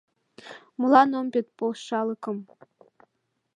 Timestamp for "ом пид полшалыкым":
1.19-2.37